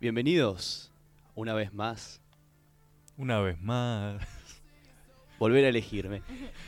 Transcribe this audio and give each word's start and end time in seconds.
Bienvenidos 0.00 0.90
una 1.34 1.54
vez 1.54 1.72
más. 1.74 2.20
Una 3.16 3.40
vez 3.40 3.60
más. 3.60 4.22
Volver 5.38 5.64
a 5.64 5.68
elegirme. 5.68 6.22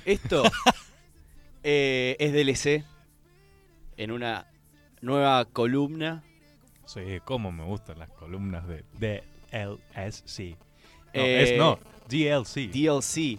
Esto 0.04 0.42
eh, 1.62 2.16
es 2.18 2.32
DLC 2.32 2.84
en 3.96 4.10
una 4.10 4.46
nueva 5.00 5.44
columna. 5.46 6.22
Sí, 6.84 7.00
cómo 7.24 7.52
me 7.52 7.64
gustan 7.64 7.98
las 7.98 8.10
columnas 8.10 8.66
de 8.66 8.84
DLC. 8.98 10.56
No, 11.14 11.20
Eh, 11.22 11.42
es 11.42 11.58
no, 11.58 11.78
DLC. 12.08 12.70
DLC. 12.70 13.38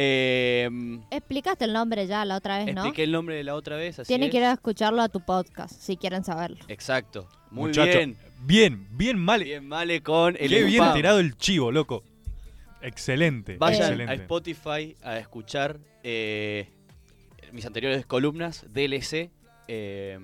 Eh, 0.00 0.70
Explicaste 1.10 1.64
el 1.64 1.72
nombre 1.72 2.06
ya 2.06 2.24
la 2.24 2.36
otra 2.36 2.58
vez, 2.58 2.66
¿no? 2.74 2.82
expliqué 2.82 3.02
el 3.04 3.12
nombre 3.12 3.34
de 3.34 3.44
la 3.44 3.54
otra 3.54 3.76
vez. 3.76 3.98
Así 3.98 4.06
Tienen 4.08 4.28
es. 4.28 4.32
que 4.32 4.38
ir 4.38 4.44
a 4.44 4.52
escucharlo 4.52 5.02
a 5.02 5.08
tu 5.08 5.20
podcast 5.20 5.74
si 5.78 5.96
quieren 5.96 6.24
saberlo. 6.24 6.58
Exacto. 6.68 7.28
Muy 7.50 7.68
Muchacho, 7.68 7.98
bien. 7.98 8.16
Bien, 8.40 8.86
bien 8.90 9.18
mal. 9.18 9.42
Bien, 9.44 9.66
Male 9.66 10.02
con 10.02 10.36
el 10.38 10.48
Qué 10.50 10.64
bien 10.64 10.82
tirado 10.94 11.18
el 11.20 11.36
chivo, 11.36 11.72
loco. 11.72 12.04
Excelente. 12.80 13.56
Vayan 13.58 13.82
excelente. 13.82 14.12
a 14.12 14.14
Spotify 14.14 14.96
a 15.02 15.18
escuchar 15.18 15.78
eh, 16.04 16.68
mis 17.52 17.66
anteriores 17.66 18.06
columnas 18.06 18.66
DLC. 18.72 19.30
eh, 19.66 20.18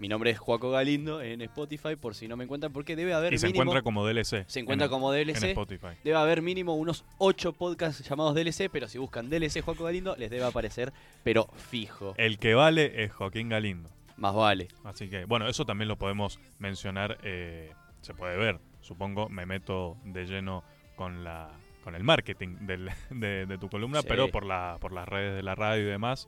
mi 0.00 0.06
nombre 0.06 0.30
es 0.30 0.38
Joaco 0.38 0.70
Galindo 0.70 1.20
en 1.20 1.40
Spotify, 1.42 1.96
por 2.00 2.14
si 2.14 2.28
no 2.28 2.36
me 2.36 2.44
encuentran, 2.44 2.72
porque 2.72 2.94
debe 2.94 3.14
haber 3.14 3.32
Y 3.34 3.38
se 3.38 3.46
mínimo, 3.48 3.62
encuentra 3.64 3.82
como 3.82 4.06
DLC. 4.06 4.44
se 4.46 4.60
encuentra 4.60 4.84
en- 4.86 4.90
como 4.92 5.12
en 5.12 5.26
DLC. 5.26 5.48
Spotify. 5.50 5.88
Debe 6.04 6.16
haber 6.16 6.40
mínimo 6.40 6.74
unos 6.76 7.04
8 7.18 7.52
podcasts 7.52 8.08
llamados 8.08 8.36
DLC, 8.36 8.68
pero 8.70 8.86
si 8.86 8.98
buscan 8.98 9.28
DLC 9.28 9.60
Joaco 9.60 9.82
Galindo, 9.84 10.14
les 10.16 10.30
debe 10.30 10.44
aparecer, 10.44 10.92
pero 11.24 11.48
fijo. 11.70 12.14
El 12.16 12.38
que 12.38 12.54
vale 12.54 13.02
es 13.02 13.12
Joaquín 13.12 13.48
Galindo. 13.48 13.90
Más 14.18 14.34
vale. 14.34 14.68
Así 14.84 15.08
que, 15.08 15.24
bueno, 15.24 15.48
eso 15.48 15.64
también 15.64 15.88
lo 15.88 15.96
podemos 15.96 16.38
mencionar. 16.58 17.18
eh, 17.22 17.72
se 18.00 18.14
puede 18.14 18.36
ver, 18.36 18.58
supongo. 18.80 19.28
Me 19.28 19.46
meto 19.46 19.96
de 20.04 20.26
lleno 20.26 20.62
con 20.96 21.24
la 21.24 21.48
con 21.84 21.94
el 21.94 22.04
marketing 22.04 22.66
del- 22.66 22.90
de, 23.10 23.46
de 23.46 23.58
tu 23.58 23.68
columna, 23.70 24.02
Sí. 24.02 24.06
pero 24.08 24.28
por, 24.28 24.44
la, 24.44 24.76
por 24.80 24.92
las 24.92 25.08
redes 25.08 25.34
de 25.36 25.42
la 25.42 25.54
radio 25.54 25.82
y 25.84 25.86
demás, 25.86 26.26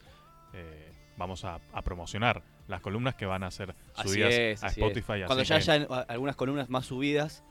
eh, 0.55 0.91
vamos 1.19 1.45
a, 1.45 1.61
a 1.73 1.83
promocionar 1.83 2.43
las 2.67 2.81
columnas 2.81 3.15
que 3.15 3.27
van 3.27 3.43
a 3.43 3.51
ser 3.51 3.75
subidas 4.03 4.33
es, 4.33 4.65
a 4.65 4.69
Spotify. 4.69 5.25
Cuando 5.27 5.43
ya 5.43 5.57
que 5.61 5.71
hayan 5.71 5.87
a- 5.91 6.01
algunas 6.09 6.37
columnas 6.37 6.71
más 6.71 6.87
subidas, 6.87 7.45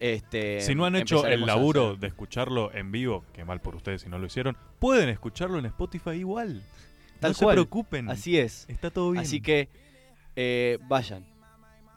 este, 0.00 0.60
si 0.62 0.74
no 0.74 0.84
han 0.86 0.96
hecho 0.96 1.26
el 1.26 1.44
laburo 1.46 1.94
de 1.96 2.06
escucharlo 2.06 2.72
en 2.72 2.90
vivo, 2.90 3.24
que 3.32 3.44
mal 3.44 3.60
por 3.60 3.76
ustedes 3.76 4.02
si 4.02 4.08
no 4.08 4.18
lo 4.18 4.26
hicieron, 4.26 4.56
pueden 4.78 5.08
escucharlo 5.08 5.58
en 5.58 5.66
Spotify 5.66 6.10
igual. 6.12 6.62
Tal 7.22 7.30
no 7.30 7.34
se 7.34 7.44
cual. 7.44 7.54
preocupen. 7.54 8.10
Así 8.10 8.36
es. 8.36 8.66
Está 8.68 8.90
todo 8.90 9.10
bien. 9.12 9.22
Así 9.22 9.40
que 9.40 9.68
eh, 10.36 10.78
vayan, 10.88 11.26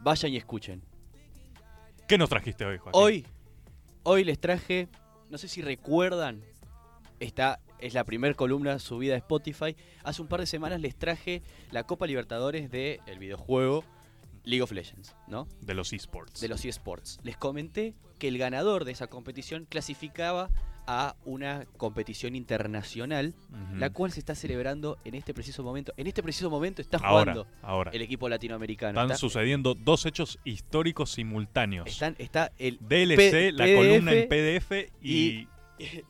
vayan 0.01 0.31
y 0.31 0.37
escuchen. 0.37 0.81
¿Qué 2.07 2.17
nos 2.17 2.29
trajiste 2.29 2.65
hoy, 2.65 2.77
Joaquín? 2.77 3.01
Hoy, 3.01 3.25
hoy 4.03 4.23
les 4.23 4.39
traje, 4.39 4.87
no 5.29 5.37
sé 5.37 5.47
si 5.47 5.61
recuerdan, 5.61 6.43
esta 7.19 7.59
es 7.79 7.93
la 7.93 8.03
primera 8.03 8.33
columna 8.33 8.77
subida 8.79 9.15
a 9.15 9.17
Spotify. 9.17 9.75
Hace 10.03 10.21
un 10.21 10.27
par 10.27 10.39
de 10.39 10.45
semanas 10.45 10.79
les 10.79 10.95
traje 10.95 11.41
la 11.71 11.83
Copa 11.83 12.07
Libertadores 12.07 12.69
del 12.69 13.19
videojuego 13.19 13.83
League 14.43 14.61
of 14.61 14.71
Legends, 14.71 15.15
¿no? 15.27 15.47
De 15.61 15.73
los 15.73 15.91
esports. 15.93 16.39
De 16.39 16.47
los 16.47 16.63
eSports. 16.63 17.19
Les 17.23 17.37
comenté 17.37 17.95
que 18.19 18.27
el 18.27 18.37
ganador 18.37 18.85
de 18.85 18.91
esa 18.91 19.07
competición 19.07 19.65
clasificaba 19.65 20.49
a 20.87 21.15
una 21.25 21.65
competición 21.77 22.35
internacional, 22.35 23.33
la 23.75 23.89
cual 23.89 24.11
se 24.11 24.19
está 24.19 24.35
celebrando 24.35 24.97
en 25.05 25.15
este 25.15 25.33
preciso 25.33 25.63
momento. 25.63 25.93
En 25.97 26.07
este 26.07 26.21
preciso 26.23 26.49
momento 26.49 26.81
está 26.81 26.99
jugando 26.99 27.47
ahora. 27.61 27.91
el 27.91 28.01
equipo 28.01 28.29
latinoamericano. 28.29 28.91
Están 28.99 29.07
Está- 29.11 29.17
sucediendo 29.17 29.73
dos 29.75 30.05
hechos 30.05 30.39
históricos 30.43 31.11
simultáneos. 31.11 31.87
están- 31.87 32.15
está 32.19 32.51
el 32.57 32.77
DLC, 32.81 33.15
P- 33.17 33.51
la 33.51 33.65
PDF 33.65 33.75
columna 33.77 34.13
en 34.13 34.27
PDF 34.29 34.91
y... 35.01 35.11
y- 35.17 35.47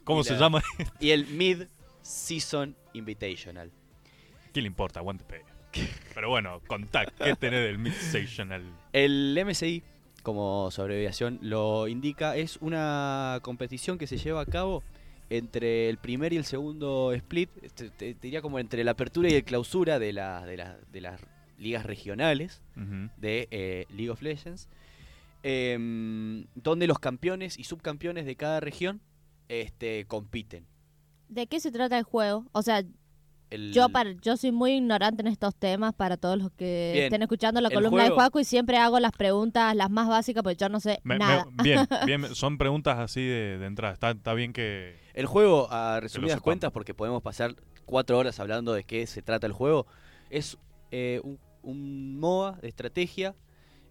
¿Cómo 0.03 0.21
y 0.21 0.23
se 0.25 0.33
la- 0.33 0.39
llama? 0.39 0.63
Y 0.99 1.09
el 1.11 1.25
Mid 1.27 1.63
Season 2.01 2.75
Invitational. 2.93 3.71
¿Qué 4.53 4.61
le 4.61 4.67
importa? 4.67 4.99
Aguante. 4.99 5.25
Pero 6.13 6.29
bueno, 6.29 6.61
contact, 6.67 7.17
¿qué 7.21 7.35
tenés 7.35 7.65
del 7.65 7.77
Mid-Sessional? 7.77 8.63
El 8.93 9.37
MSI, 9.45 9.83
como 10.25 10.69
su 10.71 10.81
abreviación 10.81 11.39
lo 11.41 11.87
indica, 11.87 12.35
es 12.35 12.57
una 12.57 13.39
competición 13.43 13.97
que 13.97 14.07
se 14.07 14.17
lleva 14.17 14.41
a 14.41 14.45
cabo 14.45 14.83
entre 15.29 15.87
el 15.89 15.97
primer 15.97 16.33
y 16.33 16.37
el 16.37 16.43
segundo 16.45 17.13
split, 17.13 17.49
este, 17.61 17.89
te- 17.91 18.13
te 18.15 18.19
diría 18.27 18.41
como 18.41 18.59
entre 18.59 18.83
la 18.83 18.91
apertura 18.91 19.29
y 19.29 19.33
el 19.35 19.43
clausura 19.45 19.97
de, 19.99 20.11
la- 20.13 20.45
de, 20.45 20.57
la- 20.57 20.77
de 20.91 21.01
las 21.01 21.21
ligas 21.57 21.85
regionales 21.85 22.61
de 23.17 23.47
eh, 23.51 23.85
League 23.89 24.09
of 24.09 24.21
Legends, 24.21 24.67
em, 25.43 26.45
donde 26.55 26.87
los 26.87 26.99
campeones 26.99 27.57
y 27.59 27.63
subcampeones 27.63 28.25
de 28.25 28.35
cada 28.35 28.59
región 28.59 29.01
este, 29.47 30.05
compiten. 30.05 30.65
¿De 31.29 31.47
qué 31.47 31.59
se 31.59 31.71
trata 31.71 31.97
el 31.97 32.03
juego? 32.03 32.45
O 32.51 32.61
sea, 32.61 32.83
El- 33.49 33.71
yo 33.73 33.89
para, 33.89 34.11
yo 34.21 34.37
soy 34.37 34.51
muy 34.51 34.73
ignorante 34.73 35.21
en 35.21 35.27
estos 35.27 35.55
temas 35.55 35.93
para 35.93 36.17
todos 36.17 36.37
los 36.37 36.51
que 36.51 36.91
Bien. 36.93 37.05
estén 37.05 37.21
escuchando 37.21 37.61
la 37.61 37.67
El 37.69 37.75
columna 37.75 38.03
de 38.03 38.09
Juaco 38.09 38.39
y 38.39 38.43
siempre 38.43 38.77
hago 38.77 38.99
las 38.99 39.11
preguntas 39.11 39.75
las 39.75 39.89
más 39.91 40.07
básicas 40.07 40.41
porque 40.43 40.55
yo 40.57 40.67
no 40.69 40.79
sé 40.79 40.99
Me- 41.03 41.15
me- 41.15 41.19
nada. 41.19 41.47
bien, 41.63 41.79
bien, 42.05 42.35
son 42.35 42.57
preguntas 42.57 42.97
así 42.99 43.21
de, 43.21 43.57
de 43.59 43.65
entrada. 43.65 43.93
Está, 43.93 44.11
está 44.11 44.33
bien 44.33 44.51
que... 44.51 44.97
El 45.13 45.25
juego, 45.27 45.71
a 45.71 45.99
resumidas 45.99 46.41
cuentas, 46.41 46.71
porque 46.71 46.93
podemos 46.93 47.21
pasar 47.21 47.55
cuatro 47.85 48.17
horas 48.17 48.39
hablando 48.39 48.73
de 48.73 48.83
qué 48.83 49.05
se 49.07 49.21
trata 49.21 49.45
el 49.47 49.53
juego, 49.53 49.85
es 50.29 50.57
eh, 50.91 51.21
un, 51.23 51.39
un 51.61 52.19
MOA 52.19 52.53
de 52.61 52.67
estrategia, 52.67 53.35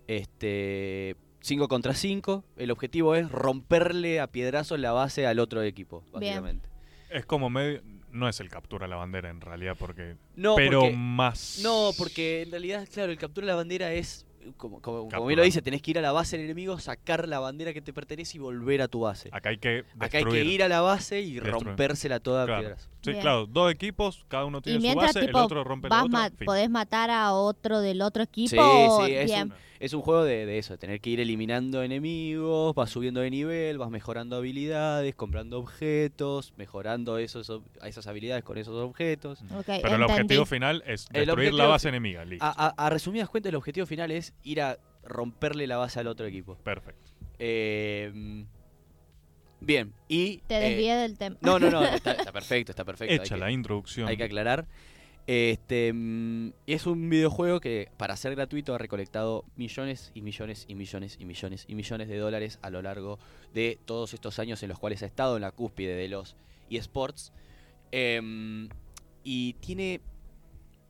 este 0.09 1.17
5 1.41 1.69
contra 1.69 1.95
5. 1.95 2.45
El 2.57 2.71
objetivo 2.71 3.15
es 3.15 3.31
romperle 3.31 4.21
a 4.21 4.27
piedrazos 4.29 4.79
la 4.81 4.93
base 4.93 5.27
al 5.27 5.39
otro 5.39 5.63
equipo, 5.63 6.01
Bien. 6.01 6.13
básicamente. 6.21 6.69
Es 7.11 7.27
como 7.27 7.51
medio... 7.51 7.83
No 8.15 8.29
es 8.29 8.39
el 8.41 8.49
captura 8.49 8.87
la 8.87 8.97
bandera 8.97 9.29
en 9.29 9.41
realidad 9.41 9.77
porque... 9.79 10.17
No, 10.37 10.55
pero 10.57 10.81
porque, 10.83 10.97
más... 10.97 11.61
no, 11.63 11.91
porque 11.99 12.43
en 12.43 12.51
realidad, 12.53 12.87
claro, 12.93 13.11
el 13.13 13.19
captura 13.19 13.47
la 13.47 13.57
bandera 13.57 13.93
es, 13.93 14.25
como, 14.57 14.81
como, 14.81 15.09
como 15.09 15.27
bien 15.27 15.39
lo 15.39 15.45
dice, 15.45 15.63
tenés 15.63 15.83
que 15.83 15.91
ir 15.91 15.99
a 15.99 16.03
la 16.03 16.13
base 16.13 16.37
del 16.37 16.45
enemigo, 16.45 16.79
sacar 16.79 17.27
la 17.27 17.41
bandera 17.41 17.73
que 17.73 17.81
te 17.83 17.93
pertenece 17.93 18.37
y 18.37 18.41
volver 18.41 18.83
a 18.83 18.89
tu 18.89 19.01
base. 19.01 19.31
Acá 19.33 19.49
hay 19.49 19.59
que 19.59 19.85
Acá 19.99 20.19
hay 20.19 20.25
que 20.27 20.45
ir 20.45 20.63
a 20.63 20.69
la 20.69 20.81
base 20.81 21.23
y 21.23 21.35
Destruir. 21.35 21.65
rompérsela 21.67 22.21
toda 22.21 22.45
a 22.45 22.47
Claro. 22.47 22.61
piedrazos. 22.61 22.91
Sí, 23.03 23.11
Bien. 23.11 23.21
claro, 23.23 23.47
dos 23.47 23.73
equipos, 23.73 24.25
cada 24.29 24.45
uno 24.45 24.63
tiene 24.63 24.79
y 24.79 24.81
su 24.81 24.87
mientras 24.87 25.15
base, 25.15 25.27
tipo 25.27 25.39
el 25.39 25.45
otro 25.47 25.65
rompe 25.65 25.89
la 25.89 25.97
vas 25.97 26.05
otra. 26.07 26.19
ma- 26.21 26.31
fin. 26.31 26.45
podés 26.47 26.71
matar 26.71 27.11
a 27.11 27.33
otro 27.33 27.81
del 27.81 28.01
otro 28.01 28.23
equipo. 28.23 28.51
Sí, 28.51 28.57
o- 28.61 29.07
sí, 29.07 29.13
es 29.15 29.25
bien. 29.27 29.53
Es 29.85 29.93
un 29.93 30.01
juego 30.01 30.25
de, 30.25 30.47
de 30.47 30.57
eso, 30.57 30.73
de 30.73 30.79
tener 30.79 30.99
que 31.03 31.11
ir 31.11 31.21
eliminando 31.21 31.83
enemigos, 31.83 32.75
vas 32.75 32.89
subiendo 32.89 33.21
de 33.21 33.29
nivel, 33.31 33.77
vas 33.77 33.91
mejorando 33.91 34.37
habilidades, 34.37 35.15
comprando 35.15 35.59
objetos, 35.59 36.55
mejorando 36.57 37.19
esos, 37.19 37.53
esas 37.83 38.07
habilidades 38.07 38.45
con 38.45 38.57
esos 38.57 38.75
objetos. 38.83 39.43
Ok, 39.55 39.67
Pero 39.83 39.97
el 39.97 40.03
objetivo 40.03 40.47
final 40.47 40.83
es 40.87 41.07
destruir 41.11 41.53
la 41.53 41.67
base 41.67 41.91
enemiga. 41.91 42.25
Listo. 42.25 42.43
A, 42.47 42.69
a- 42.69 42.87
a 42.87 42.89
resumidas 42.89 43.29
cuentas, 43.29 43.51
el 43.51 43.57
objetivo 43.57 43.85
final 43.85 44.11
es 44.11 44.33
ir 44.43 44.63
a 44.63 44.79
romperle 45.05 45.67
la 45.67 45.77
base 45.77 46.01
al 46.01 46.07
otro 46.07 46.25
equipo. 46.25 46.57
Perfecto. 46.65 47.11
Eh, 47.39 48.45
bien, 49.61 49.93
y... 50.09 50.39
Te 50.47 50.57
eh, 50.57 50.71
desvié 50.71 50.95
del 50.95 51.19
tema. 51.19 51.37
no, 51.43 51.59
no, 51.59 51.71
no, 51.71 51.85
está, 51.85 52.13
está 52.13 52.33
perfecto, 52.33 52.73
está 52.73 52.87
perfecto. 52.87 53.13
hay 53.13 53.19
Hecha 53.19 53.35
que- 53.35 53.41
la 53.43 53.51
introducción. 53.51 54.09
Hay 54.09 54.17
que 54.17 54.25
aclarar. 54.25 54.67
Este 55.27 55.91
mm, 55.95 56.53
es 56.67 56.87
un 56.87 57.09
videojuego 57.09 57.59
que 57.59 57.89
para 57.97 58.15
ser 58.17 58.35
gratuito 58.35 58.75
ha 58.75 58.79
recolectado 58.79 59.45
millones 59.57 60.13
y 60.15 60.21
millones 60.21 60.67
y 60.69 60.75
millones 60.75 61.17
y 61.19 61.25
millones 61.25 61.65
y 61.67 61.75
millones 61.75 62.09
de 62.09 62.19
dólares 62.19 62.59
a 62.61 62.69
lo 62.69 62.83
largo 62.83 63.19
de 63.55 63.79
todos 63.87 64.13
estos 64.13 64.39
años 64.39 64.63
en 64.63 64.69
los 64.69 64.79
cuales 64.79 65.03
ha 65.03 65.07
estado 65.07 65.37
en 65.37 65.43
la 65.43 65.51
cúspide 65.51 65.97
de 65.97 66.09
los 66.09 66.37
eSports. 66.69 67.33
Em, 67.91 68.69
y 69.23 69.55
tiene 69.55 70.03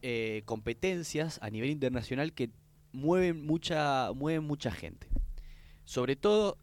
eh, 0.02 0.42
competencias 0.46 1.38
a 1.40 1.50
nivel 1.50 1.70
internacional 1.70 2.32
que 2.32 2.50
mueven 2.92 3.46
mucha, 3.46 4.10
mueven 4.12 4.44
mucha 4.44 4.72
gente. 4.72 5.06
Sobre 5.84 6.16
todo 6.16 6.58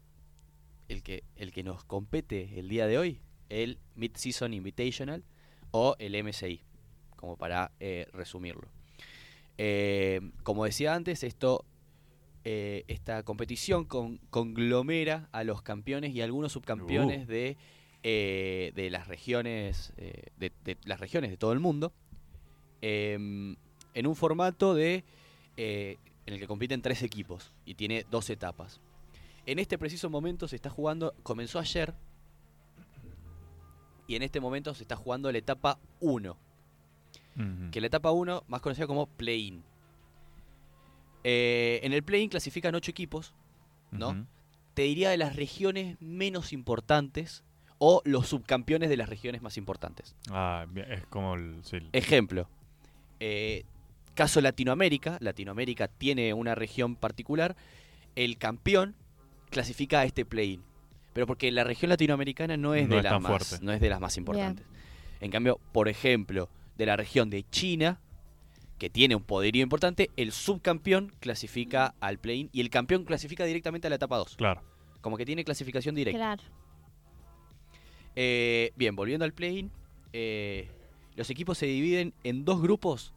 el 0.88 1.02
que, 1.02 1.24
el 1.36 1.52
que 1.52 1.62
nos 1.62 1.84
compete 1.84 2.58
el 2.58 2.68
día 2.68 2.86
de 2.86 2.98
hoy, 2.98 3.20
el 3.48 3.78
Mid-Season 3.94 4.52
Invitational 4.52 5.24
o 5.70 5.96
el 5.98 6.22
MSI, 6.22 6.64
como 7.22 7.36
para 7.36 7.70
eh, 7.78 8.08
resumirlo. 8.12 8.66
Eh, 9.58 10.20
como 10.42 10.64
decía 10.64 10.92
antes, 10.92 11.22
esto, 11.22 11.64
eh, 12.42 12.82
esta 12.88 13.22
competición 13.22 13.84
con- 13.84 14.18
conglomera 14.30 15.28
a 15.30 15.44
los 15.44 15.62
campeones 15.62 16.12
y 16.16 16.20
algunos 16.20 16.50
subcampeones 16.50 17.28
Uh. 17.28 17.30
de, 17.30 17.56
de 18.74 18.88
las 18.90 19.06
regiones 19.06 19.92
de, 19.96 20.50
de 20.64 20.76
las 20.84 20.98
regiones 20.98 21.30
de 21.30 21.36
todo 21.36 21.52
el 21.52 21.60
mundo 21.60 21.92
em, 22.80 23.54
en 23.94 24.06
un 24.08 24.16
formato 24.16 24.74
de 24.74 25.04
en 25.56 25.98
el 26.34 26.40
que 26.40 26.48
compiten 26.48 26.82
tres 26.82 27.04
equipos 27.04 27.52
y 27.64 27.76
tiene 27.76 28.04
dos 28.10 28.28
etapas. 28.30 28.80
En 29.46 29.60
este 29.60 29.78
preciso 29.78 30.10
momento 30.10 30.48
se 30.48 30.56
está 30.56 30.70
jugando, 30.70 31.14
comenzó 31.22 31.60
ayer 31.60 31.94
y 34.08 34.16
en 34.16 34.22
este 34.24 34.40
momento 34.40 34.74
se 34.74 34.82
está 34.82 34.96
jugando 34.96 35.30
la 35.30 35.38
etapa 35.38 35.78
1, 36.00 36.36
Que 37.70 37.80
la 37.80 37.86
etapa 37.86 38.10
1 38.10 38.44
más 38.48 38.60
conocida 38.60 38.86
como 38.86 39.06
play-in. 39.06 39.62
Eh, 41.24 41.80
en 41.82 41.92
el 41.92 42.02
play-in 42.02 42.28
clasifican 42.28 42.74
8 42.74 42.90
equipos 42.90 43.32
¿no? 43.92 44.26
Te 44.74 44.82
diría 44.82 45.10
de 45.10 45.18
las 45.18 45.36
regiones 45.36 46.00
menos 46.00 46.52
importantes 46.52 47.44
o 47.78 48.00
los 48.04 48.28
subcampeones 48.28 48.88
de 48.88 48.96
las 48.96 49.08
regiones 49.08 49.42
más 49.42 49.56
importantes. 49.58 50.16
Ah, 50.30 50.64
bien, 50.68 50.90
es 50.90 51.04
como 51.06 51.34
el. 51.34 51.58
sí, 51.62 51.78
Ejemplo, 51.92 52.48
eh, 53.20 53.64
caso 54.14 54.40
Latinoamérica, 54.40 55.18
Latinoamérica 55.20 55.88
tiene 55.88 56.32
una 56.32 56.54
región 56.54 56.96
particular, 56.96 57.54
el 58.16 58.38
campeón 58.38 58.94
clasifica 59.50 60.00
a 60.00 60.04
este 60.04 60.24
play-in, 60.24 60.62
pero 61.12 61.26
porque 61.26 61.52
la 61.52 61.64
región 61.64 61.90
latinoamericana 61.90 62.56
no 62.56 62.74
es, 62.74 62.88
No 62.88 62.94
de, 62.94 62.98
es 62.98 63.04
las 63.04 63.20
más, 63.20 63.30
fuerte. 63.30 63.64
no 63.64 63.72
es 63.72 63.80
de 63.80 63.88
las 63.90 64.00
más 64.00 64.16
importantes. 64.16 64.64
En 65.20 65.30
cambio, 65.30 65.60
por 65.72 65.88
ejemplo, 65.88 66.48
de 66.76 66.86
la 66.86 66.96
región 66.96 67.30
de 67.30 67.44
China, 67.50 68.00
que 68.78 68.90
tiene 68.90 69.14
un 69.14 69.22
poderío 69.22 69.62
importante, 69.62 70.10
el 70.16 70.32
subcampeón 70.32 71.12
clasifica 71.20 71.94
al 72.00 72.18
play-in 72.18 72.48
y 72.52 72.60
el 72.60 72.70
campeón 72.70 73.04
clasifica 73.04 73.44
directamente 73.44 73.86
a 73.86 73.90
la 73.90 73.96
etapa 73.96 74.16
2, 74.16 74.36
Claro. 74.36 74.62
como 75.00 75.16
que 75.16 75.24
tiene 75.24 75.44
clasificación 75.44 75.94
directa. 75.94 76.18
Claro. 76.18 76.42
Eh, 78.16 78.72
bien, 78.76 78.94
volviendo 78.96 79.24
al 79.24 79.32
play-in, 79.32 79.70
eh, 80.12 80.68
los 81.16 81.30
equipos 81.30 81.58
se 81.58 81.66
dividen 81.66 82.12
en 82.24 82.44
dos 82.44 82.60
grupos 82.60 83.12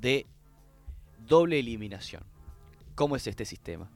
de 0.00 0.26
doble 1.26 1.58
eliminación. 1.58 2.22
¿Cómo 2.94 3.16
es 3.16 3.26
este 3.26 3.44
sistema? 3.44 3.90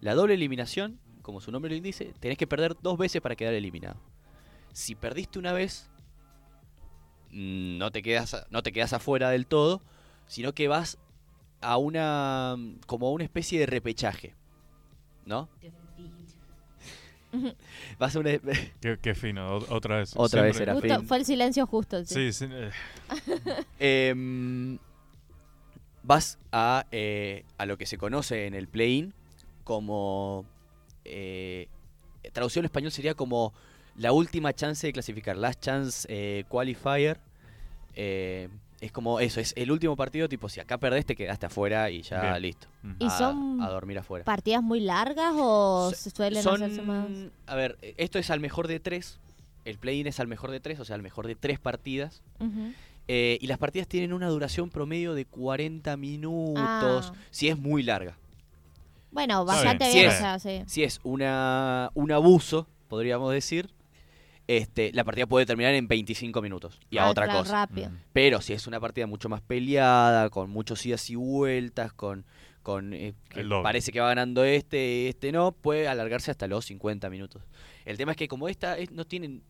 La 0.00 0.14
doble 0.14 0.34
eliminación, 0.34 0.98
como 1.22 1.40
su 1.40 1.50
nombre 1.50 1.70
lo 1.70 1.76
indice, 1.76 2.14
tenés 2.20 2.38
que 2.38 2.46
perder 2.46 2.76
dos 2.80 2.96
veces 2.96 3.20
para 3.20 3.36
quedar 3.36 3.54
eliminado. 3.54 4.00
Si 4.72 4.94
perdiste 4.94 5.38
una 5.38 5.52
vez, 5.52 5.89
no 7.32 7.90
te 7.90 8.02
quedas, 8.02 8.34
a- 8.34 8.46
no 8.50 8.62
te 8.62 8.72
quedas 8.72 8.92
afuera 8.92 9.30
del 9.30 9.46
todo, 9.46 9.80
sino 10.26 10.52
que 10.52 10.68
vas 10.68 10.98
a 11.60 11.76
una 11.76 12.56
como 12.86 13.06
a 13.08 13.10
una 13.10 13.24
especie 13.24 13.58
de 13.58 13.66
repechaje, 13.66 14.34
¿no? 15.26 15.48
Vas 17.98 18.16
a 18.16 18.18
una 18.18 18.38
Qué, 18.80 18.98
qué 19.00 19.14
fino, 19.14 19.54
otra 19.54 19.98
vez. 19.98 20.12
Otra 20.16 20.42
vez 20.42 20.58
era 20.60 20.72
Justo, 20.74 20.96
fin. 20.98 21.06
fue 21.06 21.18
el 21.18 21.24
silencio 21.24 21.66
justo. 21.66 22.04
sí. 22.04 22.32
Sí, 22.32 22.32
sí. 22.32 22.46
eh, 22.50 22.70
Em, 23.78 24.78
vas 26.02 26.38
a, 26.52 26.86
eh, 26.90 27.44
a 27.58 27.66
lo 27.66 27.78
que 27.78 27.86
se 27.86 27.98
conoce 27.98 28.46
en 28.46 28.54
el 28.54 28.66
play-in 28.68 29.14
como... 29.64 30.44
eh, 31.04 31.68
traducción 32.32 32.64
en 32.64 32.66
español 32.66 32.90
sería 32.90 33.14
como 33.14 33.52
la 33.96 34.12
última 34.12 34.52
chance 34.52 34.86
de 34.86 34.92
clasificar, 34.92 35.36
last 35.36 35.60
chance 35.60 36.06
eh, 36.10 36.44
qualifier. 36.48 37.18
Eh, 37.94 38.48
es 38.80 38.92
como 38.92 39.20
eso, 39.20 39.40
es 39.40 39.52
el 39.56 39.70
último 39.70 39.94
partido, 39.94 40.26
tipo, 40.28 40.48
si 40.48 40.58
acá 40.58 40.78
perdés 40.78 41.04
te 41.04 41.14
quedaste 41.14 41.44
afuera 41.46 41.90
y 41.90 42.00
ya 42.00 42.22
Bien. 42.22 42.42
listo. 42.42 42.66
Y 42.98 43.06
a, 43.06 43.10
son 43.10 43.60
a 43.60 43.68
dormir 43.68 43.98
afuera. 43.98 44.24
¿Partidas 44.24 44.62
muy 44.62 44.80
largas 44.80 45.34
o 45.36 45.90
So- 45.90 45.96
se 45.96 46.10
suelen 46.10 46.42
Son, 46.42 46.62
hacerse 46.62 46.80
más? 46.82 47.06
a 47.46 47.54
ver, 47.56 47.76
esto 47.98 48.18
es 48.18 48.30
al 48.30 48.40
mejor 48.40 48.68
de 48.68 48.80
tres. 48.80 49.18
El 49.66 49.76
play-in 49.76 50.06
es 50.06 50.18
al 50.18 50.28
mejor 50.28 50.50
de 50.50 50.60
tres, 50.60 50.80
o 50.80 50.86
sea, 50.86 50.94
al 50.96 51.02
mejor 51.02 51.26
de 51.26 51.34
tres 51.34 51.58
partidas. 51.58 52.22
Eh, 53.08 53.36
y 53.42 53.46
las 53.48 53.58
partidas 53.58 53.86
tienen 53.86 54.14
una 54.14 54.28
duración 54.28 54.70
promedio 54.70 55.12
de 55.14 55.26
40 55.26 55.96
minutos. 55.98 57.12
Ah. 57.12 57.12
Si 57.30 57.48
es 57.48 57.58
muy 57.58 57.82
larga. 57.82 58.16
Bueno, 59.10 59.44
bastante 59.44 59.88
bien. 59.92 59.94
bien, 59.94 60.04
Sí 60.04 60.06
o 60.06 60.12
es. 60.12 60.18
sea, 60.18 60.38
sí. 60.38 60.62
Si 60.66 60.84
es 60.84 61.00
una, 61.02 61.90
un 61.94 62.12
abuso, 62.12 62.66
podríamos 62.88 63.32
decir, 63.32 63.68
este, 64.56 64.92
la 64.92 65.04
partida 65.04 65.26
puede 65.26 65.46
terminar 65.46 65.74
en 65.74 65.86
25 65.86 66.42
minutos 66.42 66.78
y 66.90 66.98
a 66.98 67.04
Ah, 67.04 67.10
otra 67.10 67.24
claro, 67.26 67.40
cosa. 67.40 67.66
Rápido. 67.66 67.90
Mm. 67.90 67.96
Pero 68.12 68.40
si 68.40 68.52
es 68.52 68.66
una 68.66 68.80
partida 68.80 69.06
mucho 69.06 69.28
más 69.28 69.40
peleada, 69.42 70.28
con 70.30 70.50
muchos 70.50 70.84
idas 70.86 71.08
y 71.10 71.14
vueltas, 71.14 71.92
con, 71.92 72.24
con 72.62 72.92
eh, 72.92 73.14
que 73.28 73.44
parece 73.62 73.92
que 73.92 74.00
va 74.00 74.08
ganando 74.08 74.42
este, 74.44 75.08
este 75.08 75.30
no, 75.32 75.52
puede 75.52 75.86
alargarse 75.88 76.30
hasta 76.30 76.46
los 76.48 76.64
50 76.66 77.08
minutos. 77.10 77.42
El 77.84 77.96
tema 77.96 78.12
es 78.12 78.16
que 78.18 78.28
como 78.28 78.48
esta 78.48 78.76
es- 78.78 78.90
no 78.90 79.04
tienen 79.04 79.42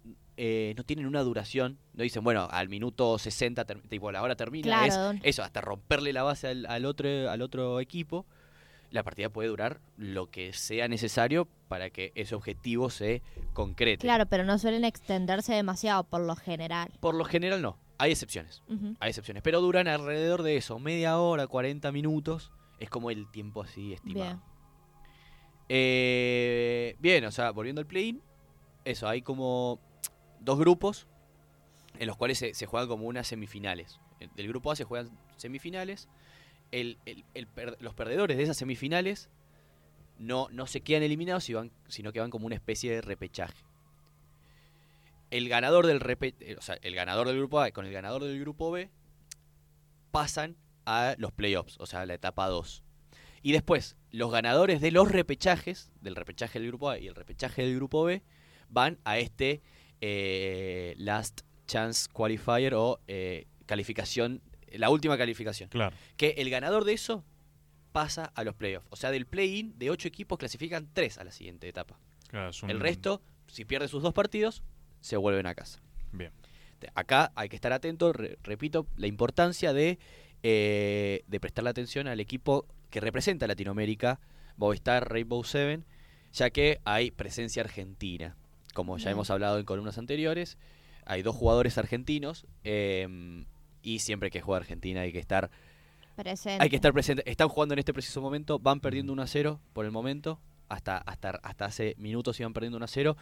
eh, 0.43 0.73
no 0.77 0.85
tienen 0.85 1.05
una 1.07 1.21
duración, 1.23 1.77
no 1.93 2.03
dicen, 2.03 2.25
bueno, 2.25 2.49
al 2.51 2.71
minuto 2.71 3.19
60, 3.19 3.65
ter- 3.67 3.83
tipo, 3.89 4.11
la 4.11 4.23
hora 4.23 4.37
termina, 4.37 4.87
es 4.87 4.95
Claro. 4.95 5.19
eso, 5.23 5.43
hasta 5.43 5.61
romperle 5.61 6.15
la 6.15 6.23
base 6.23 6.47
al, 6.49 6.65
al 6.65 6.87
otro, 6.87 7.31
al 7.31 7.43
otro 7.43 7.79
equipo, 7.79 8.25
la 8.91 9.03
partida 9.03 9.29
puede 9.29 9.49
durar 9.49 9.81
lo 9.97 10.31
que 10.31 10.53
sea 10.53 10.89
necesario 10.89 11.47
para 11.69 11.91
que 11.91 12.13
ese 12.15 12.35
objetivo 12.35 12.91
se 12.91 13.23
concrete. 13.53 14.03
Claro, 14.03 14.27
pero 14.27 14.45
no 14.45 14.59
suelen 14.59 14.85
extenderse 14.85 15.55
demasiado 15.55 16.05
por 16.05 16.21
lo 16.21 16.37
general. 16.37 16.93
Por 17.01 17.15
lo 17.15 17.25
general 17.25 17.63
no, 17.63 17.79
hay 17.99 18.13
excepciones. 18.13 18.63
Hay 18.99 19.11
excepciones, 19.11 19.43
pero 19.43 19.61
duran 19.61 19.89
alrededor 19.89 20.43
de 20.43 20.57
eso, 20.57 20.79
media 20.79 21.19
hora, 21.19 21.47
40 21.47 21.93
minutos. 21.93 22.53
Es 22.79 22.89
como 22.89 23.11
el 23.11 23.31
tiempo 23.31 23.63
así 23.63 23.93
estimado. 23.93 24.25
Bien. 24.25 24.41
Eh, 25.69 26.97
bien, 26.99 27.25
o 27.27 27.31
sea, 27.31 27.51
volviendo 27.51 27.81
al 27.81 27.87
play-in, 27.87 28.23
eso, 28.85 29.07
hay 29.07 29.23
como 29.23 29.79
dos 30.41 30.59
grupos 30.59 31.07
en 31.99 32.07
los 32.07 32.17
cuales 32.17 32.39
se, 32.39 32.55
se 32.55 32.67
juegan 32.67 32.89
como 32.89 33.07
unas 33.07 33.27
semifinales. 33.27 34.01
Del 34.35 34.49
grupo 34.49 34.73
A 34.73 34.77
se 34.77 34.85
juegan 34.85 35.11
semifinales. 35.37 36.09
Los 37.81 37.95
perdedores 37.95 38.37
de 38.37 38.43
esas 38.43 38.57
semifinales 38.57 39.29
no, 40.19 40.49
no 40.51 40.67
se 40.67 40.81
quedan 40.83 41.03
eliminados, 41.03 41.49
sino 41.89 42.13
que 42.13 42.21
van 42.21 42.31
como 42.31 42.47
una 42.47 42.55
especie 42.55 42.93
de 42.93 43.01
repechaje. 43.01 43.65
El 45.31 45.49
ganador 45.49 45.87
del 45.87 46.01
repe- 46.01 46.35
eh, 46.41 46.57
el 46.83 46.95
ganador 46.95 47.27
del 47.29 47.37
grupo 47.39 47.61
A 47.61 47.71
con 47.71 47.87
el 47.87 47.93
ganador 47.93 48.25
del 48.25 48.41
grupo 48.41 48.71
B 48.71 48.91
pasan 50.11 50.57
a 50.87 51.15
los 51.19 51.33
playoffs, 51.33 51.77
o 51.79 51.87
sea, 51.87 52.01
a 52.01 52.07
la 52.07 52.15
etapa 52.15 52.49
2. 52.49 52.83
Y 53.43 53.53
después, 53.53 53.97
los 54.11 54.31
ganadores 54.31 54.81
de 54.81 54.91
los 54.91 55.11
repechajes, 55.11 55.91
del 56.01 56.17
repechaje 56.17 56.59
del 56.59 56.69
grupo 56.69 56.91
A 56.91 56.99
y 56.99 57.07
el 57.07 57.15
repechaje 57.15 57.63
del 57.63 57.77
grupo 57.77 58.05
B, 58.05 58.23
van 58.69 58.99
a 59.05 59.19
este 59.19 59.63
eh, 60.01 60.95
Last 60.99 61.43
Chance 61.67 62.09
Qualifier 62.13 62.75
o 62.75 62.99
eh, 63.07 63.47
calificación, 63.67 64.43
la 64.79 64.91
última 64.91 65.17
calificación. 65.19 65.69
Claro. 65.71 65.95
Que 66.17 66.35
el 66.39 66.51
ganador 66.51 66.85
de 66.85 66.93
eso 66.95 67.25
pasa 67.93 68.27
a 68.35 68.45
los 68.45 68.55
playoffs. 68.55 68.87
O 68.91 68.97
sea, 68.97 69.11
del 69.11 69.27
play-in 69.27 69.77
de 69.79 69.91
8 69.91 70.07
equipos 70.09 70.39
clasifican 70.39 70.89
3 70.93 71.19
a 71.19 71.25
la 71.25 71.33
siguiente 71.33 71.69
etapa. 71.69 71.99
claro, 72.29 72.51
un- 72.63 72.71
El 72.71 72.79
resto, 72.81 73.21
si 73.49 73.65
pierde 73.65 73.89
sus 73.89 74.03
dos 74.03 74.15
partidos, 74.15 74.63
se 75.01 75.17
vuelven 75.17 75.47
a 75.47 75.55
casa. 75.55 75.81
Bien. 76.13 76.31
Acá 76.95 77.33
hay 77.35 77.49
que 77.49 77.57
estar 77.57 77.73
atento, 77.73 78.13
re- 78.13 78.39
repito, 78.45 78.87
la 78.97 79.07
importancia 79.09 79.73
de, 79.73 79.99
eh, 80.45 81.25
de 81.27 81.41
prestarle 81.41 81.71
atención 81.71 82.07
al 82.07 82.21
equipo 82.21 82.67
que 82.91 83.01
representa 83.01 83.45
a 83.45 83.49
Latinoamérica, 83.49 84.21
Movistar 84.57 85.11
Rainbow 85.11 85.43
Seven, 85.45 85.85
ya 86.33 86.51
que 86.51 86.81
hay 86.85 87.11
presencia 87.11 87.63
argentina. 87.63 88.37
Como 88.73 88.97
ya 88.99 89.07
Bien. 89.07 89.13
hemos 89.15 89.31
hablado 89.31 89.59
en 89.59 89.65
columnas 89.65 89.99
anteriores, 89.99 90.57
hay 91.05 91.23
dos 91.23 91.35
jugadores 91.35 91.77
argentinos 91.79 92.47
em, 92.63 93.47
y 93.83 94.01
siempre 94.01 94.31
que 94.31 94.41
juega 94.41 94.59
Argentina 94.61 95.01
hay 95.03 95.13
que 95.13 95.19
estar 95.19 95.51
Presente. 96.17 96.63
hay 96.63 96.69
que 96.69 96.77
estar 96.77 96.93
presente. 96.93 97.23
Están 97.31 97.49
jugando 97.49 97.73
en 97.75 97.79
este 97.79 97.93
preciso 97.95 98.21
momento, 98.21 98.59
van 98.59 98.81
perdiendo 98.81 99.13
1 99.13 99.23
a 99.23 99.27
0 99.27 99.61
por 99.73 99.85
el 99.87 99.91
momento. 99.91 100.39
Hasta, 100.69 100.99
hasta, 100.99 101.31
hasta 101.43 101.65
hace 101.65 101.95
minutos 101.99 102.39
iban 102.41 102.53
perdiendo 102.53 102.77
1 102.77 102.85
a 102.85 102.89
0. 102.89 103.17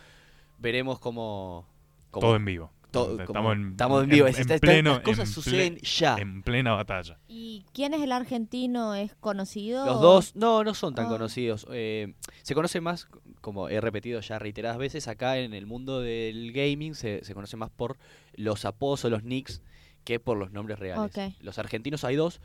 Veremos 0.58 0.98
cómo. 0.98 1.66
cómo- 2.10 2.26
Todo 2.26 2.36
en 2.36 2.44
vivo. 2.44 2.70
to- 2.90 3.20
estamos, 3.20 3.52
en, 3.54 3.70
estamos 3.72 4.02
en 4.04 4.10
vivo. 4.10 4.26
En, 4.26 4.32
Es- 4.32 4.38
está- 4.40 4.54
en 4.54 4.56
está- 4.56 4.66
pleno, 4.66 4.90
las 4.94 5.00
cosas 5.02 5.28
en 5.28 5.30
ple- 5.30 5.34
suceden 5.34 5.76
ya. 5.78 6.16
En 6.16 6.42
plena 6.42 6.72
batalla. 6.72 7.18
¿Y 7.28 7.64
quién 7.74 7.92
es 7.94 8.00
el 8.02 8.12
argentino? 8.12 8.94
¿Es 8.94 9.14
conocido? 9.14 9.84
Los 9.86 9.96
o- 9.96 10.00
dos, 10.00 10.34
no, 10.36 10.64
no 10.64 10.74
son 10.74 10.94
tan 10.94 11.06
Ah. 11.06 11.08
conocidos. 11.10 11.66
Eh, 11.70 12.14
se 12.42 12.54
conoce 12.54 12.80
más, 12.80 13.06
como 13.42 13.68
he 13.68 13.80
repetido 13.80 14.20
ya 14.20 14.38
reiteradas 14.38 14.78
veces, 14.78 15.06
acá 15.06 15.38
en 15.38 15.52
el 15.54 15.66
mundo 15.66 16.00
del 16.00 16.50
gaming 16.52 16.94
se, 16.94 17.24
se 17.24 17.34
conoce 17.34 17.56
más 17.58 17.70
por 17.70 17.96
los 18.34 18.64
apodos 18.64 19.04
o 19.04 19.10
los 19.10 19.22
nicks 19.22 19.62
que 20.08 20.18
por 20.18 20.38
los 20.38 20.52
nombres 20.52 20.78
reales. 20.78 21.34
Los 21.40 21.58
argentinos 21.58 22.02
hay 22.02 22.16
dos. 22.16 22.40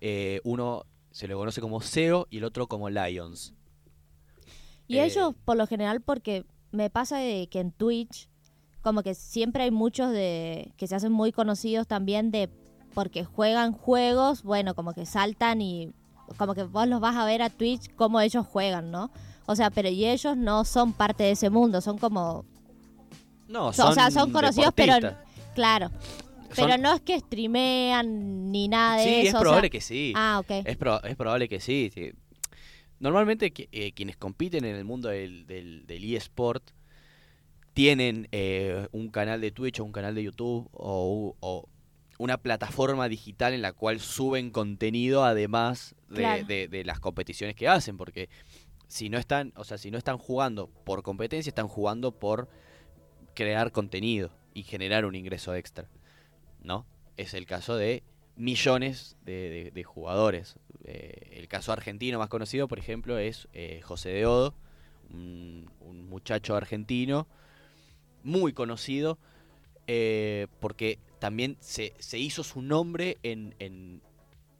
eh, 0.00 0.40
uno 0.44 0.84
se 1.10 1.26
le 1.26 1.34
conoce 1.34 1.60
como 1.60 1.80
SEO 1.80 2.28
y 2.30 2.38
el 2.38 2.44
otro 2.44 2.68
como 2.68 2.88
Lions. 2.90 3.54
Y 4.86 4.98
Eh, 4.98 5.04
ellos, 5.04 5.34
por 5.44 5.56
lo 5.56 5.66
general, 5.66 6.00
porque 6.00 6.44
me 6.70 6.90
pasa 6.90 7.18
de 7.18 7.48
que 7.50 7.58
en 7.58 7.72
Twitch, 7.72 8.28
como 8.82 9.02
que 9.02 9.16
siempre 9.16 9.64
hay 9.64 9.72
muchos 9.72 10.12
de 10.12 10.72
que 10.76 10.86
se 10.86 10.94
hacen 10.94 11.10
muy 11.10 11.32
conocidos 11.32 11.88
también 11.88 12.30
de 12.30 12.50
porque 12.94 13.24
juegan 13.24 13.72
juegos, 13.72 14.44
bueno, 14.44 14.76
como 14.76 14.92
que 14.92 15.04
saltan 15.04 15.60
y 15.60 15.92
como 16.36 16.54
que 16.54 16.62
vos 16.62 16.86
los 16.86 17.00
vas 17.00 17.16
a 17.16 17.24
ver 17.24 17.42
a 17.42 17.50
Twitch 17.50 17.92
cómo 17.96 18.20
ellos 18.20 18.46
juegan, 18.46 18.92
¿no? 18.92 19.10
O 19.46 19.56
sea, 19.56 19.70
pero 19.70 19.88
y 19.88 20.06
ellos 20.06 20.36
no 20.36 20.64
son 20.64 20.92
parte 20.92 21.24
de 21.24 21.32
ese 21.32 21.50
mundo, 21.50 21.80
son 21.80 21.98
como, 21.98 22.44
No, 23.48 23.66
o 23.66 23.72
sea, 23.72 24.12
son 24.12 24.30
conocidos, 24.30 24.72
pero 24.76 24.94
claro, 25.56 25.90
pero 26.54 26.68
Son- 26.68 26.80
no 26.82 26.94
es 26.94 27.00
que 27.02 27.18
streamean 27.18 28.50
ni 28.50 28.68
nada 28.68 28.96
de 28.98 29.04
Sí, 29.04 29.10
eso. 29.10 29.20
es 29.20 29.28
o 29.28 29.30
sea- 29.32 29.40
probable 29.40 29.70
que 29.70 29.80
sí. 29.80 30.12
Ah, 30.16 30.38
ok. 30.40 30.50
Es, 30.64 30.76
pro- 30.76 31.02
es 31.02 31.16
probable 31.16 31.48
que 31.48 31.60
sí. 31.60 31.90
sí. 31.94 32.12
Normalmente 33.00 33.52
eh, 33.72 33.92
quienes 33.92 34.16
compiten 34.16 34.64
en 34.64 34.74
el 34.76 34.84
mundo 34.84 35.08
del, 35.08 35.46
del, 35.46 35.86
del 35.86 36.14
eSport 36.16 36.70
tienen 37.74 38.28
eh, 38.32 38.88
un 38.92 39.08
canal 39.10 39.40
de 39.40 39.52
Twitch 39.52 39.78
o 39.80 39.84
un 39.84 39.92
canal 39.92 40.14
de 40.14 40.24
YouTube 40.24 40.68
o, 40.72 41.68
una 42.18 42.36
plataforma 42.38 43.08
digital 43.08 43.52
en 43.54 43.62
la 43.62 43.72
cual 43.72 44.00
suben 44.00 44.50
contenido 44.50 45.24
además 45.24 45.94
de, 46.08 46.16
Claro. 46.16 46.44
de- 46.46 46.66
de 46.66 46.84
las 46.84 46.98
competiciones 46.98 47.54
que 47.54 47.68
hacen. 47.68 47.96
Porque 47.96 48.28
si 48.88 49.08
no 49.08 49.18
están, 49.18 49.52
o 49.54 49.62
sea, 49.62 49.78
si 49.78 49.92
no 49.92 49.98
están 49.98 50.18
jugando 50.18 50.66
por 50.84 51.04
competencia, 51.04 51.50
están 51.50 51.68
jugando 51.68 52.10
por 52.18 52.48
crear 53.34 53.70
contenido 53.70 54.32
y 54.52 54.64
generar 54.64 55.04
un 55.04 55.14
ingreso 55.14 55.54
extra, 55.54 55.88
¿no? 56.62 56.86
Es 57.16 57.34
el 57.34 57.46
caso 57.46 57.76
de 57.76 58.02
millones 58.36 59.16
de, 59.24 59.50
de- 59.50 59.70
de 59.72 59.84
jugadores. 59.84 60.56
Eh, 60.84 61.30
el 61.32 61.48
caso 61.48 61.72
argentino 61.72 62.18
más 62.18 62.28
conocido, 62.28 62.68
por 62.68 62.78
ejemplo, 62.78 63.18
es 63.18 63.48
eh, 63.52 63.80
José 63.82 64.10
de 64.10 64.26
Odo, 64.26 64.54
un, 65.10 65.70
un 65.80 66.08
muchacho 66.08 66.54
argentino 66.54 67.26
muy 68.22 68.52
conocido 68.52 69.18
eh, 69.86 70.46
porque 70.60 70.98
también 71.18 71.56
se, 71.60 71.94
se 71.98 72.18
hizo 72.18 72.44
su 72.44 72.62
nombre 72.62 73.16
en, 73.22 73.54
en- 73.58 74.02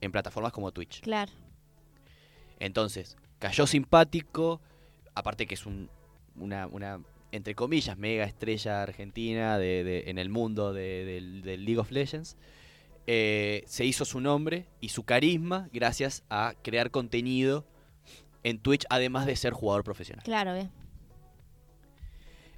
en 0.00 0.12
plataformas 0.12 0.52
como 0.52 0.72
Twitch. 0.72 1.00
Claro. 1.02 1.30
Entonces, 2.60 3.16
cayó 3.38 3.66
simpático, 3.66 4.60
aparte 5.14 5.46
que 5.46 5.54
es 5.54 5.66
un, 5.66 5.90
una, 6.36 6.66
una, 6.66 7.00
entre 7.32 7.54
comillas, 7.54 7.98
mega 7.98 8.24
estrella 8.24 8.82
argentina 8.82 9.58
de, 9.58 9.84
de- 9.84 10.10
en 10.10 10.18
el 10.18 10.28
mundo 10.30 10.72
de- 10.72 11.04
del, 11.04 11.42
del 11.42 11.64
League 11.64 11.78
of 11.80 11.90
Legends. 11.90 12.36
eh, 13.10 13.64
se 13.66 13.84
hizo 13.86 14.04
su 14.04 14.20
nombre 14.20 14.66
y 14.82 14.90
su 14.90 15.02
carisma 15.04 15.68
gracias 15.72 16.24
a 16.28 16.52
crear 16.62 16.90
contenido 16.90 17.66
en 18.44 18.58
Twitch, 18.58 18.84
además 18.90 19.24
de 19.26 19.34
ser 19.36 19.52
jugador 19.54 19.82
profesional. 19.84 20.22
Claro, 20.24 20.52
bien. 20.54 20.70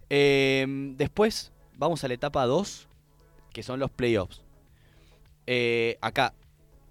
Eh, 0.08 0.66
después 0.96 1.52
vamos 1.76 2.02
a 2.04 2.08
la 2.08 2.14
etapa 2.14 2.44
2, 2.46 2.88
que 3.52 3.62
son 3.62 3.78
los 3.80 3.90
playoffs. 3.90 4.42
Eh, 5.46 5.98
acá 6.00 6.34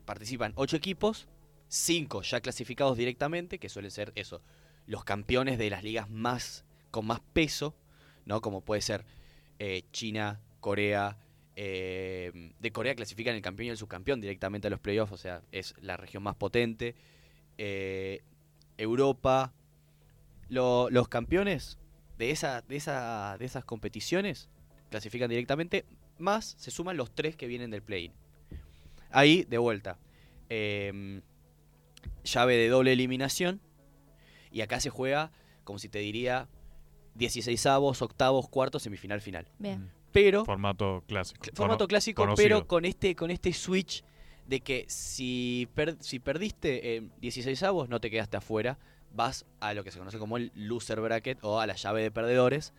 participan 0.06 0.54
8 0.56 0.78
equipos, 0.78 1.28
5 1.68 2.22
ya 2.24 2.42
clasificados 2.42 2.98
directamente, 2.98 3.60
que 3.60 3.70
suelen 3.70 3.92
ser 3.92 4.12
eso, 4.16 4.42
los 4.86 5.04
campeones 5.04 5.58
de 5.58 5.70
las 5.70 5.84
ligas 5.84 6.10
más 6.10 6.66
con 6.92 7.06
más 7.06 7.20
peso, 7.34 7.76
¿no? 8.26 8.42
Como 8.42 8.62
puede 8.62 8.82
ser 8.82 9.06
eh, 9.60 9.84
China, 9.92 10.40
Corea. 10.60 11.18
eh, 11.56 12.52
de 12.60 12.72
Corea 12.72 12.96
clasifican 12.96 13.36
el 13.36 13.42
campeón 13.42 13.68
y 13.68 13.70
el 13.72 13.78
subcampeón 13.78 14.22
directamente 14.22 14.68
a 14.68 14.72
los 14.72 14.80
playoffs, 14.80 15.12
o 15.12 15.18
sea, 15.18 15.42
es 15.52 15.76
la 15.82 15.98
región 15.98 16.24
más 16.24 16.36
potente. 16.36 16.96
Eh, 17.58 18.22
Europa. 18.78 19.54
Lo- 20.48 20.90
los 20.90 21.10
campeones 21.10 21.78
de, 22.18 22.32
esa, 22.32 22.62
de, 22.62 22.78
esa, 22.78 23.36
de 23.38 23.46
esas 23.46 23.64
competiciones 23.66 24.50
clasifican 24.90 25.30
directamente, 25.30 25.86
más 26.18 26.56
se 26.58 26.72
suman 26.72 26.98
los 26.98 27.14
tres 27.14 27.36
que 27.36 27.46
vienen 27.46 27.70
del 27.70 27.84
play-in. 27.84 28.14
Ahí, 29.12 29.44
de 29.44 29.60
vuelta, 29.60 30.00
llave 30.50 31.22
de 32.56 32.68
doble 32.70 32.94
eliminación, 32.94 33.62
y 34.52 34.62
acá 34.62 34.80
se 34.80 34.90
juega, 34.90 35.32
como 35.64 35.78
si 35.78 35.90
te 35.90 36.00
diría, 36.00 36.48
16 37.16 37.66
avos, 37.66 38.02
octavos, 38.02 38.48
cuartos, 38.50 38.84
semifinal, 38.84 39.22
final. 39.22 39.48
Bien. 39.58 39.92
Pero, 40.12 40.44
Formato 40.46 41.04
clásico. 41.08 41.42
cl- 41.46 41.56
formato 41.56 41.78
Cono- 41.80 41.88
clásico, 41.88 42.24
conocido. 42.24 42.44
pero 42.48 42.68
con 42.68 42.86
este, 42.86 43.16
con 43.16 43.30
este 43.32 43.54
switch 43.54 44.04
de 44.48 44.62
que 44.62 44.86
si, 44.88 45.68
per- 45.76 45.98
si 46.00 46.20
perdiste 46.20 46.96
en 46.96 47.12
16 47.22 47.62
avos, 47.64 47.90
no 47.90 48.00
te 48.02 48.10
quedaste 48.10 48.38
afuera, 48.38 48.80
vas 49.14 49.46
a 49.60 49.74
lo 49.74 49.84
que 49.84 49.92
se 49.92 50.00
conoce 50.00 50.18
como 50.18 50.38
el 50.38 50.52
loser 50.56 51.00
bracket 51.02 51.38
o 51.44 51.60
a 51.60 51.68
la 51.68 51.76
llave 51.76 52.02
de 52.02 52.10
perdedores, 52.12 52.74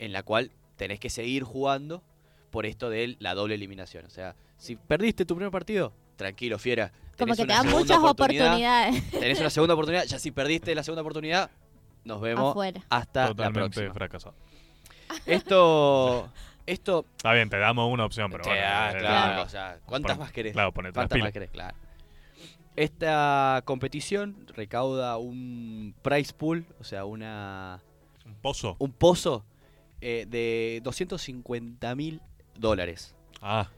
en 0.00 0.12
la 0.12 0.22
cual 0.24 0.50
tenés 0.76 0.98
que 0.98 1.10
seguir 1.10 1.44
jugando 1.44 2.02
por 2.50 2.66
esto 2.66 2.90
de 2.90 3.16
la 3.20 3.34
doble 3.34 3.54
eliminación. 3.54 4.04
O 4.06 4.10
sea, 4.10 4.34
si 4.58 4.74
perdiste 4.76 5.24
tu 5.24 5.36
primer 5.36 5.52
partido, 5.52 5.92
tranquilo, 6.16 6.58
fiera. 6.58 6.92
Como 7.16 7.34
que 7.36 7.42
te 7.42 7.52
dan 7.52 7.68
muchas 7.68 7.98
oportunidades 7.98 9.08
Tenés 9.12 9.38
una 9.38 9.50
segunda 9.50 9.74
oportunidad, 9.74 10.04
ya 10.06 10.18
si 10.18 10.32
perdiste 10.32 10.74
la 10.74 10.82
segunda 10.82 11.02
oportunidad, 11.02 11.50
nos 12.04 12.20
vemos 12.20 12.50
afuera. 12.50 12.80
hasta 12.90 13.22
la 13.22 13.28
Totalmente 13.28 13.60
próxima. 13.80 13.94
fracasado. 13.94 14.34
Esto, 15.26 16.28
esto, 16.66 17.04
Está 17.16 17.32
bien, 17.34 17.48
te 17.50 17.58
damos 17.58 17.92
una 17.92 18.04
opción, 18.04 18.30
pero 18.30 18.44
Sí, 18.44 18.50
bueno. 18.50 18.64
ah, 18.66 18.92
eh, 18.94 18.98
claro, 18.98 19.40
eh, 19.40 19.44
o 19.44 19.48
sea, 19.48 19.78
¿cuántas 19.86 20.16
pon- 20.16 20.24
más 20.24 20.32
querés? 20.32 20.52
Claro, 20.52 20.72
ponete 20.72 20.90
las 20.98 21.02
¿Cuántas 21.08 21.18
más 21.20 21.32
querés? 21.32 21.50
Claro. 21.50 21.76
Esta 22.76 23.62
competición 23.64 24.46
recauda 24.54 25.16
un 25.18 25.94
prize 26.02 26.32
pool, 26.32 26.66
o 26.80 26.84
sea, 26.84 27.04
una 27.04 27.80
Un 28.26 28.34
pozo. 28.34 28.74
un 28.80 28.90
pozo 28.92 29.44
eh, 30.00 30.26
de 30.28 30.80
250 30.82 31.94
mil 31.94 32.20
dólares. 32.56 33.14
Ah. 33.40 33.68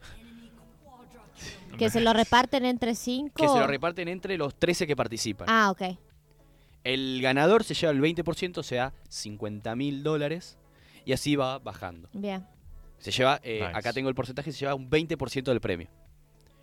Que 1.77 1.89
se 1.91 2.01
lo 2.01 2.11
reparten 2.13 2.65
entre 2.65 2.95
cinco. 2.95 3.35
Que 3.35 3.47
se 3.47 3.59
lo 3.59 3.67
reparten 3.67 4.07
entre 4.07 4.35
los 4.37 4.55
13 4.55 4.87
que 4.87 4.95
participan. 4.95 5.47
Ah, 5.49 5.69
ok. 5.69 5.97
El 6.87 7.19
ganador 7.21 7.65
se 7.65 7.73
lleva 7.73 7.91
el 7.91 7.99
20%, 8.01 8.57
o 8.59 8.63
sea, 8.63 8.93
50 9.09 9.75
mil 9.75 10.03
dólares. 10.03 10.57
Y 11.05 11.11
así 11.13 11.35
va 11.35 11.59
bajando. 11.59 12.09
Bien. 12.13 12.45
Se 12.99 13.11
lleva, 13.11 13.39
eh, 13.43 13.59
Nice. 13.61 13.77
acá 13.77 13.91
tengo 13.93 14.07
el 14.09 14.15
porcentaje, 14.15 14.51
se 14.51 14.59
lleva 14.59 14.73
un 14.75 14.89
20% 14.89 15.51
del 15.51 15.59
premio. 15.61 15.87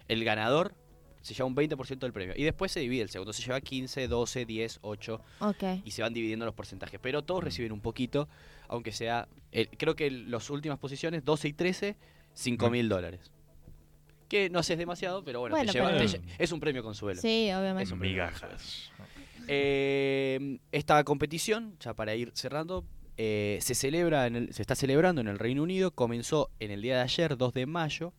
El 0.09 0.25
ganador 0.25 0.75
se 1.23 1.33
lleva 1.35 1.47
un 1.47 1.55
20% 1.55 2.07
del 2.07 2.13
premio. 2.13 2.35
Y 2.37 2.43
después 2.43 2.73
se 2.73 2.81
divide, 2.81 3.03
el 3.03 3.09
segundo 3.11 3.33
se 3.35 3.43
lleva 3.43 3.61
15, 3.61 4.09
12, 4.09 4.45
10, 4.47 4.79
8 4.83 5.21
Ok. 5.41 5.63
y 5.85 5.91
se 5.91 6.03
van 6.03 6.13
dividiendo 6.15 6.45
los 6.47 6.55
porcentajes. 6.55 6.99
Pero 7.03 7.23
todos 7.23 7.43
Mm. 7.43 7.45
reciben 7.45 7.73
un 7.73 7.81
poquito, 7.81 8.29
aunque 8.69 8.93
sea, 8.93 9.29
el- 9.53 9.69
creo 9.77 9.95
que 9.95 10.11
las 10.11 10.49
últimas 10.51 10.79
posiciones, 10.79 11.25
12 11.25 11.49
y 11.49 11.53
13, 11.53 11.97
5 12.35 12.71
mil 12.71 12.89
dólares. 12.89 13.31
Que 14.29 14.51
no 14.51 14.59
haces 14.59 14.77
demasiado, 14.79 15.23
pero 15.23 15.41
bueno, 15.41 15.55
Bueno, 15.57 15.71
te 15.71 15.79
lleva- 15.79 15.91
pero- 15.93 16.01
te 16.11 16.19
lle- 16.19 16.23
es 16.39 16.51
un 16.53 16.61
premio 16.61 16.83
consuelo. 16.83 17.21
Sí, 17.21 17.51
obviamente. 17.53 17.85
Es 17.85 17.93
un 17.93 17.99
premio 17.99 18.15
Migajas. 18.25 18.91
Eh, 19.49 20.59
esta 20.73 21.03
competición, 21.05 21.77
ya 21.81 21.95
para 21.95 22.15
ir 22.15 22.33
cerrando, 22.35 22.85
eh, 23.17 23.59
se 23.61 23.75
celebra 23.75 24.27
en 24.27 24.37
el- 24.37 24.53
se 24.55 24.63
está 24.63 24.75
celebrando 24.75 25.21
en 25.21 25.29
el 25.29 25.39
Reino 25.39 25.63
Unido. 25.63 25.91
Comenzó 25.93 26.51
en 26.61 26.71
el 26.71 26.83
día 26.83 26.97
de 26.97 27.03
ayer, 27.03 27.37
2 27.37 27.53
de 27.55 27.67
mayo, 27.67 28.13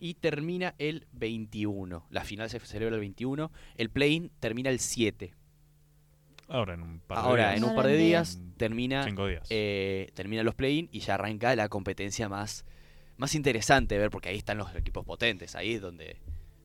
y 0.00 0.14
termina 0.14 0.74
el 0.78 1.06
21. 1.12 2.06
La 2.10 2.24
final 2.24 2.50
se 2.50 2.58
celebra 2.60 2.94
el 2.96 3.00
21. 3.00 3.50
El 3.76 3.90
play-in 3.90 4.30
termina 4.40 4.70
el 4.70 4.80
7. 4.80 5.34
Ahora 6.48 6.74
en 6.74 6.82
un 6.82 7.00
par 7.00 7.18
de 7.18 7.24
Ahora, 7.24 7.44
días. 7.50 7.56
en 7.56 7.64
un 7.64 7.70
Ahora 7.70 7.82
par 7.82 7.86
de 7.90 7.94
en 8.00 8.04
días, 8.06 8.36
días. 8.38 8.56
termina, 8.58 9.04
Cinco 9.04 9.26
días. 9.26 9.46
eh, 9.50 10.10
termina 10.14 10.42
los 10.42 10.54
play-in 10.54 10.88
y 10.92 11.00
ya 11.00 11.14
arranca 11.14 11.54
la 11.56 11.68
competencia 11.70 12.28
más, 12.28 12.66
más 13.16 13.34
interesante 13.34 13.94
de 13.94 14.00
ver, 14.02 14.10
porque 14.10 14.28
ahí 14.28 14.36
están 14.36 14.58
los 14.58 14.74
equipos 14.74 15.06
potentes. 15.06 15.54
Ahí 15.54 15.74
es 15.74 15.80
donde, 15.80 16.18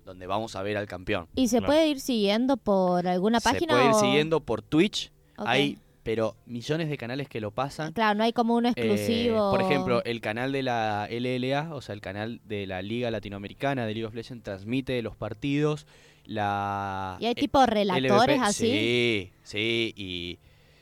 donde 0.09 0.25
vamos 0.27 0.55
a 0.55 0.63
ver 0.63 0.75
al 0.75 0.87
campeón. 0.87 1.27
¿Y 1.35 1.47
se 1.49 1.57
Claro. 1.59 1.67
puede 1.73 1.87
ir 1.87 1.99
siguiendo 1.99 2.57
por 2.57 3.07
alguna 3.07 3.39
Se 3.39 3.51
página? 3.51 3.73
puede 3.73 3.85
ir 3.85 3.91
o- 3.91 3.99
siguiendo 3.99 4.39
por 4.41 4.61
Twitch. 4.63 5.11
Ok. 5.37 5.45
Hay, 5.47 5.77
pero 6.03 6.35
millones 6.47 6.89
de 6.89 6.97
canales 6.97 7.29
que 7.29 7.39
lo 7.39 7.51
pasan. 7.51 7.93
Claro, 7.93 8.17
no 8.17 8.23
hay 8.23 8.33
como 8.33 8.55
uno 8.55 8.69
Eh, 8.69 8.73
exclusivo. 8.75 9.51
por 9.51 9.61
ejemplo, 9.61 10.03
el 10.03 10.19
canal 10.21 10.51
de 10.51 10.63
la 10.63 11.07
LLA, 11.11 11.73
o 11.75 11.81
sea, 11.81 11.93
el 11.93 12.01
canal 12.01 12.41
de 12.45 12.65
la 12.65 12.81
Liga 12.81 13.11
Latinoamericana 13.11 13.85
de 13.85 13.93
League 13.93 14.05
of 14.07 14.15
Legends, 14.15 14.43
transmite 14.43 14.99
los 15.03 15.15
partidos. 15.15 15.85
La, 16.25 17.17
¿Y 17.19 17.25
hay 17.25 17.31
eh, 17.31 17.35
tipo 17.35 17.65
relatores 17.65 18.37
LVP, 18.37 18.39
así? 18.43 18.65
Sí, 18.71 19.31
sí. 19.43 19.93
Y 19.95 20.37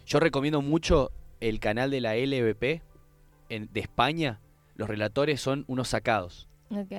yo 0.05 0.19
recomiendo 0.19 0.62
mucho 0.62 1.12
el 1.39 1.60
canal 1.60 1.89
de 1.91 2.01
la 2.01 2.15
LVP 2.15 2.81
en- 3.50 3.69
de 3.72 3.79
España. 3.79 4.39
Los 4.75 4.89
relatores 4.89 5.41
son 5.41 5.63
unos 5.67 5.88
sacados. 5.89 6.48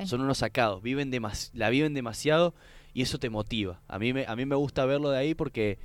Son 0.06 0.20
unos 0.20 0.38
sacados. 0.38 0.82
Viven 0.82 1.10
demas- 1.10 1.50
la 1.54 1.70
viven 1.70 1.94
demasiado 1.94 2.54
y 2.94 3.02
eso 3.02 3.18
te 3.18 3.30
motiva. 3.30 3.80
A 3.88 3.98
mí 3.98 4.12
me, 4.12 4.24
a 4.26 4.34
mí 4.36 4.46
me 4.46 4.54
gusta 4.56 4.84
verlo 4.86 5.10
de 5.10 5.18
ahí 5.18 5.34
porque, 5.34 5.78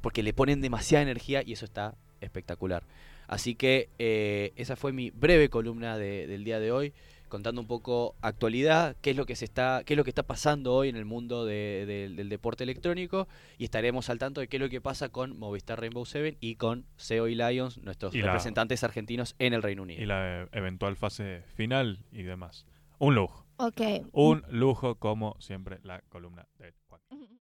porque 0.00 0.22
le 0.22 0.32
ponen 0.32 0.60
demasiada 0.60 1.02
energía 1.02 1.42
y 1.44 1.52
eso 1.52 1.64
está 1.64 1.94
espectacular. 2.20 2.82
Así 3.26 3.54
que 3.54 3.90
eh, 3.98 4.52
esa 4.56 4.74
fue 4.76 4.92
mi 4.92 5.10
breve 5.10 5.50
columna 5.50 5.96
de- 5.98 6.26
del 6.26 6.44
día 6.44 6.58
de 6.60 6.72
hoy, 6.72 6.94
contando 7.28 7.60
un 7.60 7.66
poco 7.66 8.16
actualidad, 8.22 8.96
qué 9.02 9.10
es 9.10 9.16
lo 9.16 9.26
que 9.26 9.36
se 9.36 9.44
está, 9.44 9.82
qué 9.84 9.92
es 9.92 9.98
lo 9.98 10.02
que 10.04 10.08
está 10.10 10.22
pasando 10.22 10.72
hoy 10.74 10.88
en 10.88 10.96
el 10.96 11.04
mundo 11.04 11.44
de- 11.44 11.84
de- 11.86 12.08
del 12.08 12.30
deporte 12.30 12.64
electrónico 12.64 13.28
y 13.58 13.64
estaremos 13.64 14.08
al 14.08 14.18
tanto 14.18 14.40
de 14.40 14.48
qué 14.48 14.56
es 14.56 14.62
lo 14.62 14.70
que 14.70 14.80
pasa 14.80 15.10
con 15.10 15.38
Movistar 15.38 15.78
Rainbow 15.78 16.06
Seven 16.06 16.38
y 16.40 16.54
con 16.54 16.86
SEO 16.96 17.28
y 17.28 17.34
Lions, 17.34 17.76
nuestros 17.82 18.14
Y 18.14 18.20
la- 18.20 18.28
representantes 18.28 18.82
argentinos 18.82 19.34
en 19.38 19.52
el 19.52 19.62
Reino 19.62 19.82
Unido. 19.82 20.02
Y 20.02 20.06
la 20.06 20.48
eventual 20.52 20.96
fase 20.96 21.42
final 21.54 21.98
y 22.12 22.22
demás. 22.22 22.64
Un 22.98 23.14
lujo. 23.14 23.46
Ok. 23.56 23.80
Un 24.12 24.42
lujo 24.50 24.96
como 24.96 25.36
siempre 25.40 25.80
la 25.82 26.00
columna 26.08 26.48
de 26.58 26.74
Juan. 26.88 27.00